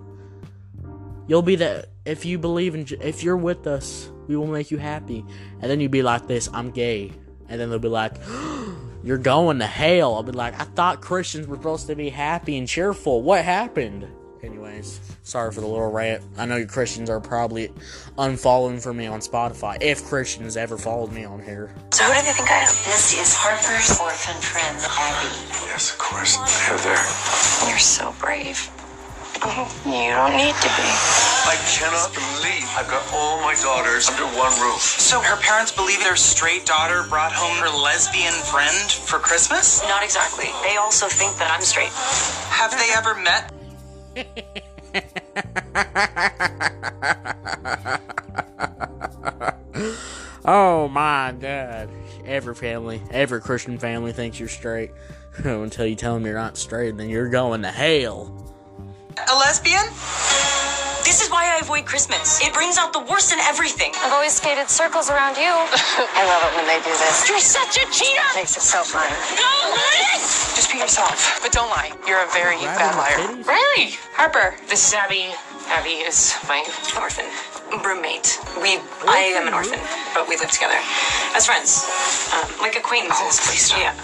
You'll 1.26 1.42
be 1.42 1.56
the 1.56 1.88
if 2.04 2.24
you 2.24 2.38
believe 2.38 2.74
in 2.74 2.86
if 3.00 3.22
you're 3.22 3.36
with 3.36 3.66
us, 3.66 4.10
We 4.28 4.36
will 4.36 4.46
make 4.46 4.70
you 4.70 4.78
happy. 4.78 5.24
And 5.60 5.70
then 5.70 5.80
you'd 5.80 5.90
be 5.90 6.02
like 6.02 6.26
this, 6.26 6.48
I'm 6.52 6.70
gay. 6.70 7.12
And 7.48 7.60
then 7.60 7.70
they'll 7.70 7.78
be 7.78 7.88
like, 7.88 8.14
You're 9.04 9.18
going 9.18 9.60
to 9.60 9.66
hell. 9.66 10.16
I'll 10.16 10.24
be 10.24 10.32
like, 10.32 10.58
I 10.60 10.64
thought 10.64 11.00
Christians 11.00 11.46
were 11.46 11.56
supposed 11.56 11.86
to 11.86 11.94
be 11.94 12.08
happy 12.08 12.58
and 12.58 12.66
cheerful. 12.66 13.22
What 13.22 13.44
happened? 13.44 14.08
Anyways, 14.76 15.00
sorry 15.22 15.52
for 15.52 15.62
the 15.62 15.66
little 15.66 15.90
rant. 15.90 16.22
I 16.36 16.44
know 16.44 16.56
you 16.56 16.66
Christians 16.66 17.08
are 17.08 17.18
probably 17.18 17.68
unfollowing 18.18 18.82
for 18.82 18.92
me 18.92 19.06
on 19.06 19.20
Spotify, 19.20 19.78
if 19.80 20.04
Christians 20.04 20.54
ever 20.54 20.76
followed 20.76 21.12
me 21.12 21.24
on 21.24 21.40
here. 21.40 21.72
So 21.92 22.04
who 22.04 22.12
do 22.12 22.20
they 22.20 22.32
think 22.36 22.50
I 22.50 22.60
am? 22.60 22.76
This 22.84 23.16
is 23.16 23.32
Harper's 23.32 23.96
orphan 23.96 24.36
friend, 24.36 24.76
Abby. 24.76 25.32
Yes, 25.72 25.92
of 25.92 25.98
course. 25.98 26.36
Heather. 26.68 26.92
You're 27.72 27.80
so 27.80 28.12
brave. 28.20 28.68
Oh, 29.40 29.64
you 29.88 30.12
don't 30.12 30.36
need 30.36 30.52
to 30.52 30.68
be. 30.76 30.88
I 31.48 31.56
cannot 31.72 32.12
believe 32.12 32.68
I've 32.76 32.88
got 32.92 33.00
all 33.16 33.40
my 33.40 33.56
daughters 33.56 34.10
under 34.12 34.28
one 34.36 34.52
roof. 34.60 34.80
So 34.80 35.20
her 35.20 35.40
parents 35.40 35.72
believe 35.72 36.00
their 36.00 36.16
straight 36.16 36.66
daughter 36.66 37.04
brought 37.08 37.32
home 37.32 37.56
her 37.64 37.72
lesbian 37.80 38.36
friend 38.52 38.92
for 38.92 39.20
Christmas? 39.20 39.80
Not 39.88 40.04
exactly. 40.04 40.52
They 40.68 40.76
also 40.76 41.08
think 41.08 41.36
that 41.40 41.50
I'm 41.50 41.64
straight. 41.64 41.92
Have 42.52 42.76
they 42.76 42.92
ever 42.92 43.14
met? 43.14 43.55
Oh 50.48 50.86
my 50.86 51.34
god. 51.40 51.90
Every 52.24 52.54
family, 52.54 53.02
every 53.10 53.40
Christian 53.40 53.78
family 53.78 54.12
thinks 54.12 54.38
you're 54.38 54.48
straight. 54.48 54.92
Until 55.38 55.86
you 55.86 55.96
tell 55.96 56.14
them 56.14 56.24
you're 56.24 56.34
not 56.34 56.56
straight, 56.56 56.96
then 56.96 57.10
you're 57.10 57.28
going 57.28 57.62
to 57.62 57.70
hell. 57.70 58.54
A 59.28 59.34
lesbian? 59.36 59.84
This 61.06 61.22
is 61.22 61.30
why 61.30 61.46
I 61.46 61.62
avoid 61.62 61.86
Christmas. 61.86 62.42
It 62.42 62.52
brings 62.52 62.76
out 62.76 62.92
the 62.92 62.98
worst 62.98 63.30
in 63.30 63.38
everything. 63.38 63.94
I've 64.02 64.12
always 64.12 64.34
skated 64.34 64.66
circles 64.66 65.06
around 65.06 65.38
you. 65.38 65.46
I 66.18 66.26
love 66.26 66.42
it 66.42 66.52
when 66.58 66.66
they 66.66 66.82
do 66.82 66.90
this. 66.98 67.30
You're 67.30 67.38
such 67.38 67.78
a 67.78 67.86
cheater! 67.94 68.26
Makes 68.34 68.58
it 68.58 68.66
so 68.66 68.82
fun. 68.82 69.06
Just 70.58 70.66
be 70.66 70.82
yourself. 70.82 71.38
But 71.40 71.52
don't 71.52 71.70
lie. 71.70 71.94
You're 72.10 72.26
a 72.26 72.30
very 72.34 72.58
bad 72.58 72.98
liar. 72.98 73.22
Titties? 73.22 73.46
Really? 73.46 73.94
Harper. 74.18 74.58
This 74.66 74.82
is 74.82 74.94
Abby. 74.98 75.30
Abby 75.70 76.02
is 76.02 76.34
my 76.50 76.66
orphan 76.98 77.30
roommate. 77.86 78.42
We, 78.58 78.82
I 79.06 79.30
am 79.38 79.46
an 79.46 79.54
orphan, 79.54 79.78
but 80.10 80.26
we 80.26 80.34
live 80.36 80.50
together 80.50 80.78
as 81.38 81.46
friends, 81.46 81.86
um, 82.34 82.50
like 82.58 82.74
acquaintances. 82.74 83.22
Oh, 83.22 83.46
please 83.46 83.70
stop. 83.70 83.78
Yeah. 83.78 83.94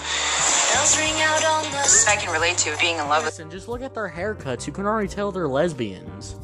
I 2.06 2.14
can 2.14 2.32
relate 2.32 2.58
to 2.58 2.76
being 2.78 2.98
in 2.98 3.08
love 3.10 3.26
with 3.26 3.34
Listen, 3.34 3.50
just 3.50 3.66
look 3.66 3.82
at 3.82 3.92
their 3.92 4.08
haircuts. 4.08 4.68
You 4.68 4.72
can 4.72 4.86
already 4.86 5.08
tell 5.08 5.32
they're 5.32 5.48
lesbians. 5.48 6.36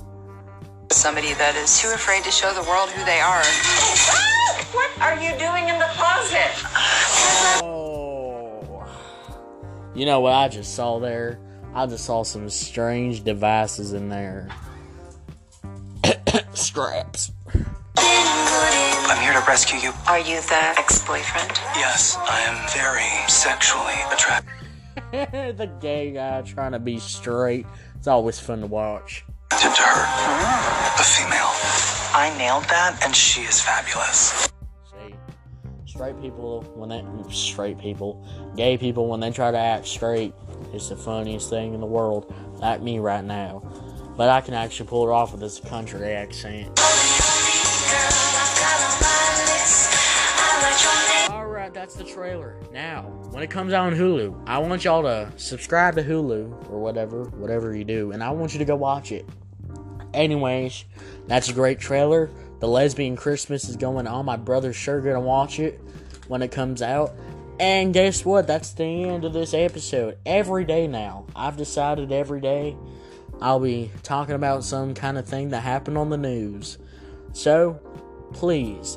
Somebody 0.93 1.35
that 1.35 1.55
is 1.57 1.81
too 1.81 1.89
afraid 1.89 2.25
to 2.25 2.31
show 2.31 2.53
the 2.55 2.63
world 2.69 2.91
who 2.91 3.05
they 3.05 3.21
are. 3.21 3.43
What 4.73 4.91
are 5.01 5.15
you 5.15 5.31
doing 5.39 5.69
in 5.69 5.79
the 5.79 5.89
closet? 5.93 6.51
Oh. 7.63 8.87
You 9.95 10.05
know 10.05 10.21
what 10.21 10.35
I 10.35 10.49
just 10.49 10.75
saw 10.75 10.99
there? 10.99 11.41
I 11.75 11.87
just 11.87 12.05
saw 12.05 12.23
some 12.23 12.51
strange 12.51 13.25
devices 13.25 13.95
in 13.95 14.11
there. 14.11 14.49
Straps. 16.53 17.33
I'm 17.97 19.23
here 19.23 19.33
to 19.33 19.45
rescue 19.49 19.79
you. 19.79 19.93
Are 20.07 20.19
you 20.19 20.41
the 20.43 20.79
ex-boyfriend? 20.79 21.53
Yes, 21.77 22.19
I 22.21 22.41
am 22.41 22.69
very 22.77 23.29
sexually 23.29 23.95
attracted 24.13 24.59
the 25.57 25.71
gay 25.81 26.13
guy 26.13 26.43
trying 26.43 26.73
to 26.73 26.79
be 26.79 26.99
straight. 26.99 27.65
It's 27.97 28.07
always 28.07 28.39
fun 28.39 28.61
to 28.61 28.67
watch. 28.67 29.25
To 29.51 29.83
her. 29.83 30.97
The 30.97 31.03
female. 31.03 31.51
I 32.15 32.35
nailed 32.37 32.65
that, 32.65 33.01
and 33.05 33.15
she 33.15 33.43
is 33.43 33.61
fabulous. 33.61 34.49
See, 34.91 35.15
straight 35.87 36.21
people 36.21 36.63
when 36.75 36.89
they 36.89 37.05
straight 37.33 37.79
people, 37.79 38.27
gay 38.57 38.77
people 38.77 39.09
when 39.09 39.21
they 39.21 39.31
try 39.31 39.51
to 39.51 39.59
act 39.59 39.87
straight, 39.87 40.35
it's 40.73 40.89
the 40.89 40.97
funniest 40.97 41.51
thing 41.51 41.75
in 41.75 41.81
the 41.81 41.87
world. 41.87 42.35
Like 42.59 42.83
me 42.83 42.99
right 42.99 43.25
now, 43.25 43.63
but 44.17 44.29
I 44.29 44.41
can 44.41 44.55
actually 44.55 44.89
pull 44.89 45.09
it 45.09 45.13
off 45.13 45.33
with 45.33 45.41
this 45.41 45.61
country 45.61 46.13
accent. 46.13 46.79
Alright, 51.69 51.83
that's 51.83 51.97
the 51.97 52.05
trailer. 52.05 52.57
Now, 52.73 53.03
when 53.31 53.43
it 53.43 53.51
comes 53.51 53.75
out 53.75 53.93
on 53.93 53.95
Hulu, 53.95 54.45
I 54.47 54.57
want 54.57 54.85
y'all 54.85 55.03
to 55.03 55.31
subscribe 55.37 55.97
to 55.97 56.03
Hulu 56.03 56.71
or 56.71 56.79
whatever, 56.79 57.25
whatever 57.25 57.77
you 57.77 57.85
do, 57.85 58.13
and 58.13 58.25
I 58.25 58.31
want 58.31 58.55
you 58.55 58.59
to 58.61 58.65
go 58.65 58.75
watch 58.75 59.13
it. 59.13 59.29
Anyways, 60.15 60.87
that's 61.27 61.51
a 61.51 61.53
great 61.53 61.79
trailer. 61.79 62.31
The 62.61 62.69
Lesbian 62.69 63.17
Christmas 63.17 63.69
is 63.69 63.77
going 63.77 64.07
on. 64.07 64.25
My 64.25 64.39
brother's 64.39 64.77
sure 64.77 65.03
gonna 65.03 65.21
watch 65.21 65.61
it 65.61 65.79
when 66.29 66.41
it 66.41 66.51
comes 66.51 66.81
out. 66.81 67.13
And 67.61 67.93
guess 67.93 68.25
what? 68.25 68.47
That's 68.47 68.73
the 68.73 68.85
end 68.85 69.27
of 69.27 69.35
this 69.35 69.53
episode. 69.53 70.17
Every 70.25 70.65
day 70.65 70.87
now, 70.87 71.27
I've 71.37 71.59
decided 71.59 72.13
every 72.13 72.41
day 72.41 72.79
I'll 73.43 73.61
be 73.61 73.91
talking 74.03 74.37
about 74.37 74.65
some 74.65 74.95
kind 74.95 75.19
of 75.19 75.29
thing 75.29 75.51
that 75.51 75.61
happened 75.61 75.99
on 75.99 76.09
the 76.09 76.17
news. 76.17 76.79
So, 77.35 77.79
please 78.33 78.97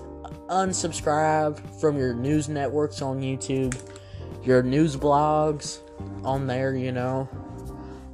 unsubscribe 0.51 1.57
from 1.79 1.97
your 1.97 2.13
news 2.13 2.49
networks 2.49 3.01
on 3.01 3.21
YouTube, 3.21 3.75
your 4.43 4.61
news 4.61 4.97
blogs 4.97 5.79
on 6.23 6.45
there, 6.45 6.75
you 6.75 6.91
know. 6.91 7.27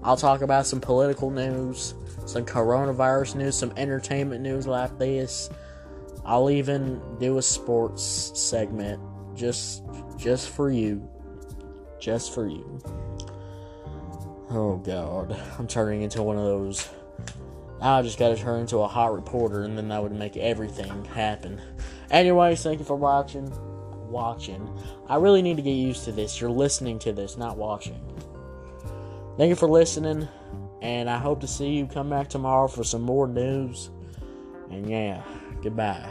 I'll 0.04 0.15
talk 0.15 0.41
about 0.41 0.67
some 0.67 0.80
political 0.80 1.32
news, 1.32 1.95
some 2.26 2.45
coronavirus 2.45 3.36
news, 3.36 3.58
some 3.58 3.73
entertainment 3.76 4.41
news 4.41 4.67
like 4.67 4.97
this. 5.00 5.50
I'll 6.23 6.50
even 6.50 7.02
do 7.19 7.39
a 7.39 7.41
sports 7.41 8.32
segment 8.36 9.02
just 9.36 9.84
just 10.17 10.50
for 10.50 10.69
you. 10.69 11.08
Just 12.00 12.34
for 12.34 12.47
you. 12.47 12.80
Oh 14.52 14.78
god, 14.78 15.36
I'm 15.58 15.67
turning 15.67 16.04
into 16.04 16.21
one 16.21 16.38
of 16.38 16.43
those 16.43 16.88
I 17.80 18.02
just 18.02 18.17
gotta 18.17 18.36
turn 18.36 18.62
into 18.62 18.80
a 18.80 18.88
hot 18.88 19.13
reporter 19.13 19.63
and 19.63 19.78
then 19.78 19.89
that 19.89 20.02
would 20.02 20.12
make 20.12 20.36
everything 20.36 21.06
happen. 21.06 21.62
Anyways, 22.12 22.63
thank 22.63 22.80
you 22.80 22.86
for 22.86 22.96
watching. 22.96 23.52
Watching. 24.10 24.67
I 25.08 25.17
really 25.17 25.41
need 25.41 25.58
to 25.58 25.63
get 25.63 25.72
used 25.72 26.06
to 26.06 26.12
this. 26.12 26.39
You're 26.39 26.50
listening 26.50 27.00
to 27.00 27.12
this, 27.12 27.38
not 27.38 27.58
watching. 27.58 28.02
Thank 29.38 29.50
you 29.50 29.56
for 29.56 29.67
listening, 29.67 30.28
and 30.82 31.10
I 31.10 31.17
hope 31.17 31.41
to 31.41 31.48
see 31.48 31.70
you 31.70 31.86
come 31.86 32.10
back 32.10 32.30
tomorrow 32.30 32.67
for 32.67 32.84
some 32.84 33.02
more 33.04 33.28
news. 33.28 33.89
And 34.72 34.89
yeah, 34.89 35.22
goodbye. 35.62 36.10